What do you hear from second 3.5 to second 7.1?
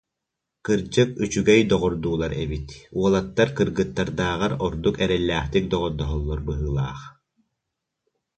кыргыттардааҕар ордук эрэллээхтик доҕордоһоллор быһыылаах